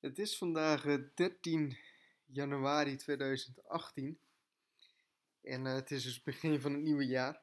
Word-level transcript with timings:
Het 0.00 0.18
is 0.18 0.38
vandaag 0.38 0.86
eh, 0.86 0.98
13 1.14 1.76
januari 2.26 2.96
2018 2.96 4.20
en 5.40 5.66
eh, 5.66 5.74
het 5.74 5.90
is 5.90 6.02
dus 6.02 6.14
het 6.14 6.24
begin 6.24 6.60
van 6.60 6.72
het 6.72 6.82
nieuwe 6.82 7.06
jaar. 7.06 7.42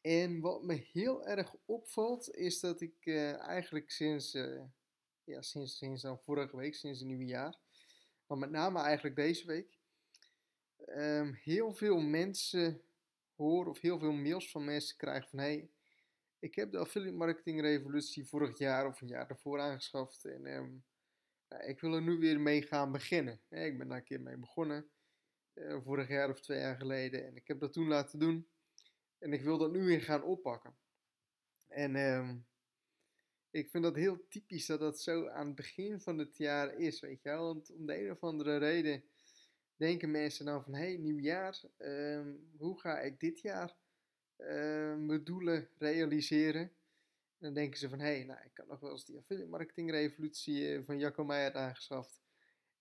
En 0.00 0.40
wat 0.40 0.62
me 0.62 0.74
heel 0.92 1.26
erg 1.26 1.54
opvalt 1.64 2.34
is 2.34 2.60
dat 2.60 2.80
ik 2.80 2.96
eh, 3.00 3.38
eigenlijk 3.38 3.90
sinds, 3.90 4.34
eh, 4.34 4.62
ja, 5.24 5.42
sinds, 5.42 5.76
sinds 5.76 6.02
dan 6.02 6.20
vorige 6.20 6.56
week, 6.56 6.74
sinds 6.74 6.98
het 6.98 7.08
nieuwe 7.08 7.24
jaar, 7.24 7.58
maar 8.26 8.38
met 8.38 8.50
name 8.50 8.80
eigenlijk 8.80 9.16
deze 9.16 9.46
week, 9.46 9.78
ehm, 10.76 11.32
heel 11.32 11.74
veel 11.74 12.00
mensen 12.00 12.82
hoor 13.36 13.66
of 13.66 13.80
heel 13.80 13.98
veel 13.98 14.12
mails 14.12 14.50
van 14.50 14.64
mensen 14.64 14.96
krijgen 14.96 15.28
van 15.28 15.38
hey, 15.38 15.70
ik 16.38 16.54
heb 16.54 16.72
de 16.72 16.78
affiliate 16.78 17.16
marketing 17.16 17.60
revolutie 17.60 18.26
vorig 18.26 18.58
jaar 18.58 18.86
of 18.86 19.00
een 19.00 19.08
jaar 19.08 19.28
daarvoor 19.28 19.60
aangeschaft 19.60 20.24
en 20.24 20.46
ehm, 20.46 20.76
ik 21.60 21.80
wil 21.80 21.94
er 21.94 22.02
nu 22.02 22.18
weer 22.18 22.40
mee 22.40 22.62
gaan 22.62 22.92
beginnen. 22.92 23.40
Ik 23.48 23.78
ben 23.78 23.88
daar 23.88 23.96
een 23.96 24.04
keer 24.04 24.20
mee 24.20 24.36
begonnen, 24.36 24.90
eh, 25.52 25.82
vorig 25.82 26.08
jaar 26.08 26.30
of 26.30 26.40
twee 26.40 26.58
jaar 26.58 26.76
geleden 26.76 27.26
en 27.26 27.36
ik 27.36 27.48
heb 27.48 27.60
dat 27.60 27.72
toen 27.72 27.88
laten 27.88 28.18
doen 28.18 28.48
en 29.18 29.32
ik 29.32 29.42
wil 29.42 29.58
dat 29.58 29.72
nu 29.72 29.84
weer 29.84 30.02
gaan 30.02 30.22
oppakken. 30.22 30.76
En 31.68 31.96
ehm, 31.96 32.36
ik 33.50 33.70
vind 33.70 33.84
dat 33.84 33.94
heel 33.94 34.28
typisch 34.28 34.66
dat 34.66 34.80
dat 34.80 35.00
zo 35.00 35.28
aan 35.28 35.46
het 35.46 35.54
begin 35.54 36.00
van 36.00 36.18
het 36.18 36.36
jaar 36.36 36.74
is, 36.74 37.00
weet 37.00 37.22
je 37.22 37.28
wel. 37.28 37.44
Want 37.44 37.70
om 37.70 37.86
de 37.86 38.00
een 38.00 38.10
of 38.10 38.22
andere 38.22 38.56
reden 38.56 39.04
denken 39.76 40.10
mensen 40.10 40.44
dan 40.44 40.62
van, 40.62 40.74
hé, 40.74 40.84
hey, 40.84 40.96
nieuw 40.96 41.18
jaar, 41.18 41.62
ehm, 41.76 42.34
hoe 42.56 42.80
ga 42.80 43.00
ik 43.00 43.20
dit 43.20 43.40
jaar 43.40 43.76
ehm, 44.36 45.06
mijn 45.06 45.24
doelen 45.24 45.68
realiseren? 45.78 46.72
Dan 47.44 47.54
denken 47.54 47.78
ze 47.78 47.88
van, 47.88 47.98
hé, 47.98 48.14
hey, 48.14 48.24
nou, 48.24 48.40
ik 48.44 48.54
kan 48.54 48.66
nog 48.66 48.80
wel 48.80 48.90
eens 48.90 49.04
die 49.04 49.18
affiliate 49.18 49.50
marketing 49.50 49.90
revolutie 49.90 50.74
eh, 50.74 50.82
van 50.82 50.98
Jacco 50.98 51.24
Meijer 51.24 51.54
aangeschaft. 51.54 52.20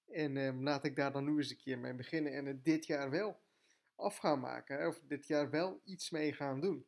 En 0.08 0.38
ehm, 0.38 0.64
laat 0.64 0.84
ik 0.84 0.96
daar 0.96 1.12
dan 1.12 1.24
nu 1.24 1.38
eens 1.38 1.50
een 1.50 1.58
keer 1.58 1.80
mee 1.80 1.94
beginnen 1.94 2.34
en 2.34 2.46
het 2.46 2.64
dit 2.64 2.86
jaar 2.86 3.10
wel 3.10 3.42
af 3.96 4.18
gaan 4.18 4.40
maken. 4.40 4.88
Of 4.88 5.02
dit 5.08 5.28
jaar 5.28 5.50
wel 5.50 5.82
iets 5.84 6.10
mee 6.10 6.34
gaan 6.34 6.62
doen. 6.62 6.86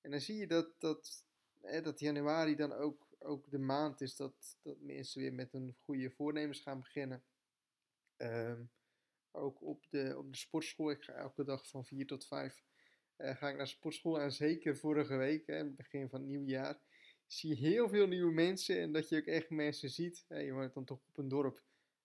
En 0.00 0.10
dan 0.10 0.20
zie 0.20 0.36
je 0.36 0.46
dat, 0.46 0.80
dat, 0.80 1.24
hè, 1.60 1.82
dat 1.82 2.00
januari 2.00 2.56
dan 2.56 2.72
ook, 2.72 3.06
ook 3.18 3.50
de 3.50 3.58
maand 3.58 4.00
is 4.00 4.16
dat, 4.16 4.58
dat 4.62 4.80
mensen 4.80 5.20
weer 5.20 5.34
met 5.34 5.54
een 5.54 5.76
goede 5.80 6.10
voornemens 6.10 6.60
gaan 6.60 6.80
beginnen. 6.80 7.24
Ehm, 8.16 8.62
ook 9.30 9.62
op 9.62 9.86
de, 9.90 10.18
op 10.18 10.32
de 10.32 10.38
sportschool. 10.38 10.90
Ik 10.90 11.02
ga 11.02 11.12
elke 11.12 11.44
dag 11.44 11.68
van 11.68 11.84
4 11.84 12.06
tot 12.06 12.26
5 12.26 12.62
uh, 13.18 13.36
ga 13.36 13.48
ik 13.48 13.56
naar 13.56 13.68
sportschool. 13.68 14.20
En 14.20 14.32
zeker 14.32 14.76
vorige 14.76 15.16
week, 15.16 15.46
begin 15.76 16.08
van 16.08 16.20
het 16.20 16.28
nieuwe 16.28 16.46
jaar, 16.46 16.78
zie 17.26 17.48
je 17.48 17.56
heel 17.56 17.88
veel 17.88 18.06
nieuwe 18.06 18.32
mensen. 18.32 18.80
En 18.80 18.92
dat 18.92 19.08
je 19.08 19.16
ook 19.16 19.26
echt 19.26 19.50
mensen 19.50 19.90
ziet. 19.90 20.24
Hè, 20.28 20.38
je 20.38 20.52
woont 20.52 20.74
dan 20.74 20.84
toch 20.84 21.00
op 21.08 21.18
een 21.18 21.28
dorp. 21.28 21.62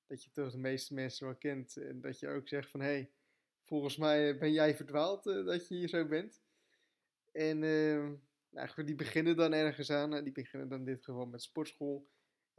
Dat 0.07 0.23
je 0.23 0.31
toch 0.31 0.51
de 0.51 0.57
meeste 0.57 0.93
mensen 0.93 1.25
wel 1.25 1.35
kent. 1.35 1.77
En 1.77 2.01
dat 2.01 2.19
je 2.19 2.27
ook 2.27 2.47
zegt 2.47 2.69
van, 2.69 2.79
hé, 2.79 2.87
hey, 2.87 3.11
volgens 3.63 3.97
mij 3.97 4.37
ben 4.37 4.51
jij 4.51 4.75
verdwaald 4.75 5.25
uh, 5.25 5.45
dat 5.45 5.67
je 5.67 5.75
hier 5.75 5.87
zo 5.87 6.05
bent. 6.05 6.41
En 7.31 7.61
uh, 7.61 8.09
nou, 8.49 8.83
die 8.83 8.95
beginnen 8.95 9.35
dan 9.35 9.53
ergens 9.53 9.91
aan. 9.91 10.23
Die 10.23 10.33
beginnen 10.33 10.69
dan 10.69 10.83
dit 10.83 11.03
geval 11.03 11.25
met 11.25 11.41
sportschool. 11.41 12.07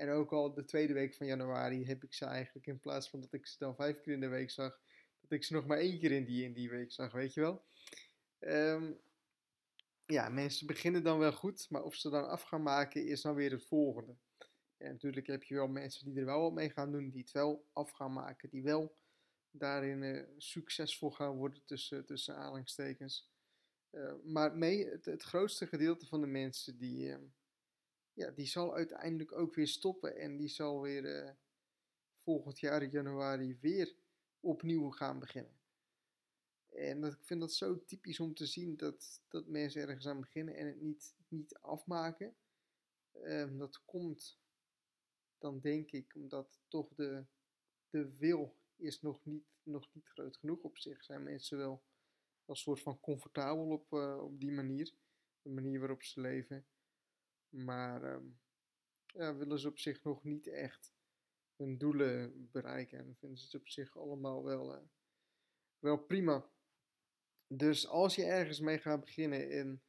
En 0.01 0.11
ook 0.11 0.33
al 0.33 0.55
de 0.55 0.65
tweede 0.65 0.93
week 0.93 1.15
van 1.15 1.27
januari 1.27 1.87
heb 1.87 2.05
ik 2.05 2.15
ze 2.15 2.25
eigenlijk 2.25 2.67
in 2.67 2.81
plaats 2.81 3.11
van 3.11 3.21
dat 3.21 3.33
ik 3.33 3.47
ze 3.47 3.59
dan 3.59 3.75
vijf 3.75 4.01
keer 4.01 4.12
in 4.12 4.21
de 4.21 4.28
week 4.28 4.51
zag, 4.51 4.81
dat 5.21 5.31
ik 5.31 5.45
ze 5.45 5.53
nog 5.53 5.67
maar 5.67 5.78
één 5.78 5.98
keer 5.98 6.12
in 6.12 6.25
die, 6.25 6.45
in 6.45 6.53
die 6.53 6.71
week 6.71 6.93
zag, 6.93 7.12
weet 7.12 7.34
je 7.34 7.41
wel. 7.41 7.65
Um, 8.41 9.00
ja, 10.06 10.28
mensen 10.28 10.66
beginnen 10.66 11.02
dan 11.02 11.19
wel 11.19 11.33
goed, 11.33 11.70
maar 11.70 11.83
of 11.83 11.94
ze 11.94 12.10
dan 12.10 12.28
af 12.28 12.42
gaan 12.42 12.62
maken 12.62 13.06
is 13.06 13.22
dan 13.22 13.34
weer 13.34 13.50
het 13.50 13.64
volgende. 13.66 14.16
En 14.77 14.92
natuurlijk 14.92 15.27
heb 15.27 15.42
je 15.42 15.55
wel 15.55 15.69
mensen 15.69 16.05
die 16.05 16.19
er 16.19 16.24
wel 16.24 16.41
wat 16.41 16.52
mee 16.52 16.70
gaan 16.70 16.92
doen, 16.92 17.10
die 17.10 17.20
het 17.20 17.32
wel 17.32 17.69
af 17.72 17.91
gaan 17.91 18.12
maken, 18.12 18.50
die 18.50 18.62
wel 18.62 18.97
daarin 19.50 20.02
uh, 20.02 20.22
succesvol 20.36 21.10
gaan 21.10 21.36
worden 21.36 21.62
tussen, 21.64 22.05
tussen 22.05 22.36
aanhalingstekens. 22.36 23.28
Uh, 23.91 24.12
maar 24.25 24.56
mee, 24.56 24.86
het, 24.86 25.22
grootste 25.22 25.66
gedeelte 25.66 26.06
van 26.06 26.20
de 26.20 26.26
mensen 26.26 26.78
die, 26.78 27.06
uh, 27.06 27.16
ja, 28.12 28.31
die 28.31 28.47
zal 28.47 28.75
uiteindelijk 28.75 29.32
ook 29.32 29.54
weer 29.54 29.69
stoppen 29.69 30.16
en 30.16 30.36
die 30.36 30.48
zal 30.48 30.81
weer 30.81 31.25
uh, 31.25 31.31
volgend 32.16 32.60
jaar 32.60 32.84
januari 32.84 33.59
weer 33.60 33.94
opnieuw 34.41 34.91
gaan 34.91 35.19
beginnen. 35.19 35.59
En 36.70 37.04
ik 37.04 37.19
vind 37.20 37.41
dat 37.41 37.53
zo 37.53 37.84
typisch 37.84 38.20
om 38.20 38.34
te 38.34 38.47
zien 38.47 38.76
dat, 38.76 39.22
dat 39.28 39.47
mensen 39.47 39.82
ergens 39.82 40.06
aan 40.06 40.20
beginnen 40.20 40.54
en 40.54 40.66
het 40.66 40.81
niet, 40.81 41.14
niet 41.28 41.58
afmaken. 41.58 42.36
Um, 43.12 43.58
dat 43.58 43.84
komt 43.84 44.41
dan 45.41 45.60
denk 45.60 45.91
ik 45.91 46.14
omdat 46.14 46.60
toch 46.69 46.94
de, 46.94 47.25
de 47.91 48.16
wil 48.16 48.56
is 48.76 49.00
nog 49.00 49.25
niet, 49.25 49.44
nog 49.62 49.94
niet 49.94 50.09
groot 50.09 50.36
genoeg 50.36 50.62
op 50.62 50.76
zich. 50.76 51.04
Zijn 51.04 51.22
mensen 51.22 51.59
wel 51.59 51.84
als 52.44 52.60
soort 52.60 52.80
van 52.80 53.00
comfortabel 53.00 53.69
op, 53.69 53.92
uh, 53.92 54.22
op 54.22 54.41
die 54.41 54.53
manier, 54.53 54.94
de 55.42 55.50
manier 55.50 55.78
waarop 55.78 56.03
ze 56.03 56.20
leven. 56.20 56.66
Maar 57.48 58.14
um, 58.14 58.41
ja, 59.06 59.36
willen 59.36 59.59
ze 59.59 59.69
op 59.69 59.78
zich 59.78 60.03
nog 60.03 60.25
niet 60.25 60.47
echt 60.47 60.92
hun 61.56 61.78
doelen 61.78 62.48
bereiken. 62.50 62.98
En 62.98 63.16
vinden 63.19 63.38
ze 63.38 63.44
het 63.44 63.54
op 63.54 63.69
zich 63.69 63.97
allemaal 63.97 64.44
wel, 64.44 64.75
uh, 64.75 64.82
wel 65.78 65.98
prima. 65.98 66.50
Dus 67.53 67.88
als 67.88 68.15
je 68.15 68.25
ergens 68.25 68.61
mee 68.61 68.78
gaat 68.78 69.00
beginnen, 69.00 69.50
en 69.50 69.83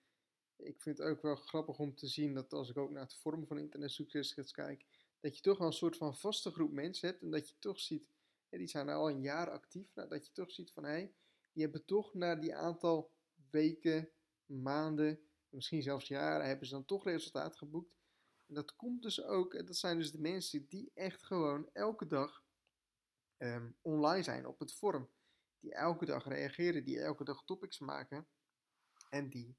ik 0.56 0.82
vind 0.82 0.98
het 0.98 1.08
ook 1.08 1.22
wel 1.22 1.36
grappig 1.36 1.80
om 1.80 1.96
te 1.96 2.08
zien 2.08 2.34
dat 2.34 2.54
als 2.54 2.70
ik 2.70 2.78
ook 2.78 2.92
naar 2.92 3.04
het 3.04 3.16
vorm 3.16 3.48
van 3.48 3.58
internetsucces 3.58 4.52
kijk, 4.52 4.86
dat 5.20 5.36
je 5.36 5.42
toch 5.42 5.58
wel 5.58 5.68
een 5.68 5.74
soort 5.74 5.98
van 5.98 6.18
vaste 6.18 6.52
groep 6.52 6.72
mensen 6.72 7.10
hebt 7.10 7.22
en 7.22 7.32
dat 7.32 7.50
je 7.50 7.56
toch 7.60 7.80
ziet, 7.80 8.14
die 8.50 8.68
zijn 8.68 8.90
al 8.90 9.10
een 9.10 9.22
jaar 9.22 9.50
actief, 9.50 9.94
nou, 9.96 10.10
dat 10.10 10.26
je 10.26 10.32
toch 10.32 10.52
ziet 10.52 10.72
van 10.72 10.84
hé, 10.84 10.90
hey, 10.90 11.14
die 11.52 11.64
hebben 11.64 11.86
toch 11.86 12.14
na 12.14 12.36
die 12.36 12.56
aantal 12.56 13.12
weken, 13.50 14.10
maanden, 14.46 15.20
misschien 15.50 15.82
zelfs 15.82 16.08
jaren, 16.08 16.48
hebben 16.48 16.68
ze 16.68 16.74
dan 16.74 16.86
toch 16.86 17.04
resultaat 17.04 17.58
geboekt. 17.58 17.98
En 18.48 18.54
dat 18.54 18.76
komt 18.76 19.02
dus 19.02 19.24
ook, 19.24 19.66
dat 19.68 19.78
zijn 19.78 19.98
dus 19.98 20.12
de 20.12 20.22
mensen 20.22 20.68
die 20.68 20.92
echt 20.94 21.24
gewoon 21.24 21.70
elke 21.74 22.08
dag 22.08 22.44
um, 23.38 23.76
online 23.82 24.24
zijn 24.24 24.48
op 24.48 24.60
het 24.60 24.74
forum. 24.74 25.10
Die 25.62 25.74
elke 25.74 26.06
dag 26.06 26.28
reageren, 26.28 26.84
die 26.84 27.00
elke 27.00 27.24
dag 27.24 27.44
topics 27.46 27.80
maken. 27.80 28.28
En 29.10 29.30
die, 29.30 29.58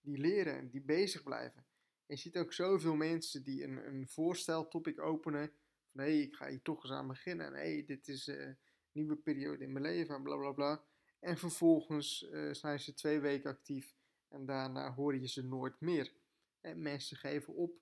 die 0.00 0.18
leren 0.18 0.58
en 0.58 0.68
die 0.68 0.82
bezig 0.82 1.22
blijven. 1.22 1.66
En 2.06 2.14
je 2.14 2.16
ziet 2.16 2.36
ook 2.36 2.52
zoveel 2.52 2.94
mensen 2.94 3.42
die 3.42 3.64
een, 3.64 3.86
een 3.86 4.08
voorsteltopic 4.08 5.00
openen. 5.00 5.52
Van 5.90 6.00
hé, 6.00 6.10
hey, 6.10 6.20
ik 6.20 6.34
ga 6.34 6.48
hier 6.48 6.62
toch 6.62 6.82
eens 6.82 6.92
aan 6.92 7.08
beginnen. 7.08 7.46
En 7.46 7.52
hé, 7.52 7.72
hey, 7.72 7.84
dit 7.84 8.08
is 8.08 8.26
een 8.26 8.48
uh, 8.48 8.54
nieuwe 8.92 9.16
periode 9.16 9.64
in 9.64 9.72
mijn 9.72 9.84
leven 9.84 10.14
en 10.14 10.22
bla 10.22 10.36
bla 10.36 10.52
bla. 10.52 10.84
En 11.20 11.38
vervolgens 11.38 12.22
uh, 12.22 12.52
zijn 12.52 12.80
ze 12.80 12.94
twee 12.94 13.20
weken 13.20 13.50
actief 13.50 13.94
en 14.28 14.46
daarna 14.46 14.94
hoor 14.94 15.16
je 15.16 15.28
ze 15.28 15.42
nooit 15.42 15.80
meer. 15.80 16.12
En 16.60 16.82
mensen 16.82 17.16
geven 17.16 17.54
op 17.54 17.80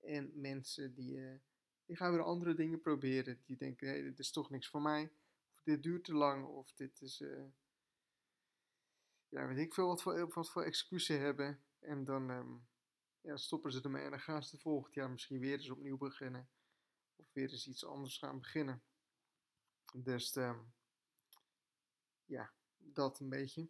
en 0.00 0.30
mensen 0.34 0.94
die, 0.94 1.16
uh, 1.16 1.34
die 1.86 1.96
gaan 1.96 2.12
weer 2.12 2.22
andere 2.22 2.54
dingen 2.54 2.80
proberen. 2.80 3.42
Die 3.46 3.56
denken, 3.56 3.88
hé, 3.88 3.92
hey, 3.92 4.02
dit 4.02 4.18
is 4.18 4.30
toch 4.30 4.50
niks 4.50 4.68
voor 4.68 4.82
mij. 4.82 5.10
Dit 5.64 5.82
duurt 5.82 6.04
te 6.04 6.14
lang, 6.14 6.46
of 6.46 6.72
dit 6.72 7.00
is... 7.00 7.20
Uh, 7.20 7.44
ja, 9.28 9.46
weet 9.46 9.58
ik 9.58 9.74
veel 9.74 9.86
wat 9.86 10.02
voor, 10.02 10.34
wat 10.34 10.50
voor 10.50 10.62
excuses 10.62 11.18
hebben. 11.18 11.64
En 11.78 12.04
dan 12.04 12.30
um, 12.30 12.66
ja, 13.20 13.36
stoppen 13.36 13.72
ze 13.72 13.82
ermee 13.82 14.04
en 14.04 14.10
dan 14.10 14.20
gaan 14.20 14.42
ze 14.42 14.50
het 14.50 14.60
volgend 14.60 14.94
jaar 14.94 15.10
misschien 15.10 15.38
weer 15.38 15.52
eens 15.52 15.70
opnieuw 15.70 15.96
beginnen. 15.96 16.48
Of 17.16 17.32
weer 17.32 17.50
eens 17.50 17.66
iets 17.66 17.84
anders 17.84 18.18
gaan 18.18 18.38
beginnen. 18.38 18.82
Dus 19.92 20.36
um, 20.36 20.72
ja, 22.24 22.52
dat 22.78 23.20
een 23.20 23.28
beetje. 23.28 23.68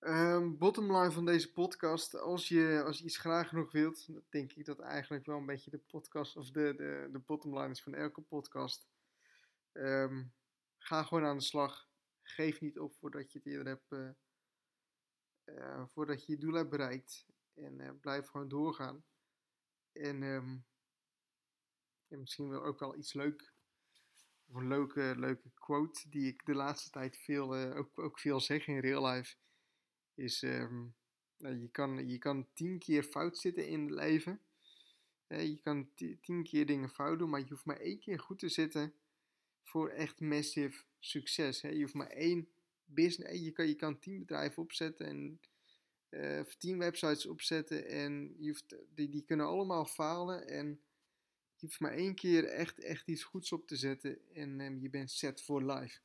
Um, 0.00 0.58
bottomline 0.58 1.12
van 1.12 1.24
deze 1.24 1.52
podcast. 1.52 2.14
Als 2.14 2.48
je, 2.48 2.82
als 2.84 3.02
iets 3.02 3.16
graag 3.18 3.48
genoeg 3.48 3.72
wilt, 3.72 4.06
dan 4.06 4.22
denk 4.28 4.52
ik 4.52 4.64
dat 4.64 4.78
eigenlijk 4.78 5.26
wel 5.26 5.38
een 5.38 5.46
beetje 5.46 5.70
de 5.70 5.78
podcast 5.78 6.36
of 6.36 6.50
de, 6.50 6.74
de, 6.76 7.08
de 7.12 7.18
bottomline 7.18 7.70
is 7.70 7.82
van 7.82 7.94
elke 7.94 8.20
podcast. 8.20 8.88
Um, 9.72 10.32
ga 10.78 11.02
gewoon 11.02 11.24
aan 11.24 11.36
de 11.36 11.44
slag. 11.44 11.88
Geef 12.22 12.60
niet 12.60 12.78
op 12.78 12.94
voordat 12.94 13.32
je 13.32 13.38
het 13.38 13.46
eerder 13.46 13.66
hebt. 13.66 13.92
Uh, 13.92 14.10
uh, 15.44 15.86
voordat 15.86 16.26
je 16.26 16.32
je 16.32 16.38
doel 16.38 16.54
hebt 16.54 16.70
bereikt. 16.70 17.26
En 17.54 17.80
uh, 17.80 17.90
blijf 18.00 18.26
gewoon 18.26 18.48
doorgaan. 18.48 19.04
En, 19.92 20.22
en 22.08 22.20
misschien 22.20 22.48
wel 22.48 22.64
ook 22.64 22.80
wel 22.80 22.96
iets 22.96 23.12
leuk 23.12 23.54
of 24.46 24.54
een 24.54 24.68
leuke, 24.68 25.14
leuke 25.16 25.50
quote 25.54 26.08
die 26.08 26.26
ik 26.26 26.44
de 26.44 26.54
laatste 26.54 26.90
tijd 26.90 27.16
veel, 27.16 27.56
ook, 27.56 27.98
ook 27.98 28.18
veel 28.18 28.40
zeg 28.40 28.66
in 28.66 28.78
real 28.78 29.06
life. 29.06 29.36
Is, 30.14 30.40
nou, 30.40 31.56
je, 31.56 31.68
kan, 31.70 32.08
je 32.08 32.18
kan 32.18 32.48
tien 32.52 32.78
keer 32.78 33.02
fout 33.02 33.38
zitten 33.38 33.68
in 33.68 33.80
het 33.80 33.90
leven. 33.90 34.40
Je 35.26 35.60
kan 35.62 35.94
tien 36.20 36.42
keer 36.42 36.66
dingen 36.66 36.90
fout 36.90 37.18
doen, 37.18 37.30
maar 37.30 37.40
je 37.40 37.48
hoeft 37.48 37.64
maar 37.64 37.80
één 37.80 37.98
keer 37.98 38.20
goed 38.20 38.38
te 38.38 38.48
zitten 38.48 38.99
voor 39.70 39.88
echt 39.88 40.20
massive 40.20 40.84
succes. 40.98 41.60
Hè? 41.60 41.68
Je 41.68 41.80
hoeft 41.80 41.94
maar 41.94 42.10
één 42.10 42.48
business, 42.84 43.40
je 43.40 43.52
kan, 43.52 43.68
je 43.68 43.74
kan 43.74 43.98
tien 43.98 44.18
bedrijven 44.18 44.62
opzetten 44.62 45.06
en 45.06 45.40
uh, 46.10 46.44
tien 46.58 46.78
websites 46.78 47.26
opzetten 47.26 47.86
en 47.86 48.34
je 48.38 48.48
hoeft, 48.48 48.76
die, 48.94 49.08
die 49.08 49.24
kunnen 49.24 49.46
allemaal 49.46 49.84
falen 49.84 50.46
en 50.46 50.66
je 51.54 51.66
hoeft 51.66 51.80
maar 51.80 51.92
één 51.92 52.14
keer 52.14 52.44
echt, 52.44 52.78
echt 52.78 53.08
iets 53.08 53.22
goeds 53.22 53.52
op 53.52 53.66
te 53.66 53.76
zetten 53.76 54.34
en 54.34 54.60
ehm, 54.60 54.78
je 54.78 54.90
bent 54.90 55.10
set 55.10 55.42
for 55.42 55.72
life. 55.72 56.00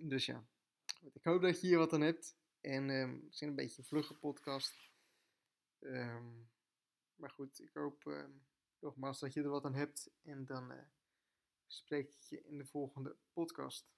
Dus 0.00 0.26
ja, 0.26 0.46
ik 1.12 1.24
hoop 1.24 1.42
dat 1.42 1.60
je 1.60 1.66
hier 1.66 1.78
wat 1.78 1.92
aan 1.92 2.00
hebt. 2.00 2.36
En 2.60 2.90
um, 2.90 3.22
het 3.24 3.34
is 3.34 3.40
een 3.40 3.54
beetje 3.54 3.78
een 3.78 3.88
vlugge 3.88 4.14
podcast. 4.14 4.90
Um, 5.80 6.50
maar 7.14 7.30
goed, 7.30 7.60
ik 7.60 7.70
hoop 7.72 8.28
nogmaals 8.78 9.20
dat 9.20 9.32
je 9.32 9.42
er 9.42 9.48
wat 9.48 9.64
aan 9.64 9.74
hebt. 9.74 10.10
En 10.22 10.46
dan 10.46 10.72
uh, 10.72 10.78
spreek 11.72 12.08
ik 12.08 12.22
je 12.22 12.42
in 12.42 12.58
de 12.58 12.64
volgende 12.64 13.16
podcast. 13.32 13.90